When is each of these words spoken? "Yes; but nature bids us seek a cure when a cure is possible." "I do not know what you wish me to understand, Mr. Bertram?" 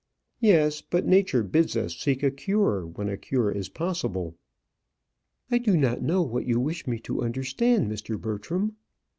"Yes; 0.39 0.81
but 0.81 1.05
nature 1.05 1.43
bids 1.43 1.77
us 1.77 1.95
seek 1.95 2.23
a 2.23 2.31
cure 2.31 2.87
when 2.87 3.07
a 3.07 3.17
cure 3.17 3.51
is 3.51 3.69
possible." 3.69 4.35
"I 5.51 5.59
do 5.59 5.77
not 5.77 6.01
know 6.01 6.23
what 6.23 6.47
you 6.47 6.59
wish 6.59 6.87
me 6.87 6.97
to 7.01 7.21
understand, 7.21 7.87
Mr. 7.91 8.19
Bertram?" 8.19 8.77